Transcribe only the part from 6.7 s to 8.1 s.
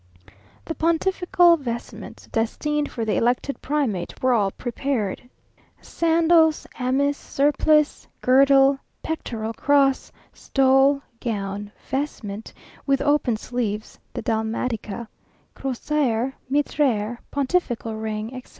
amice, surplice,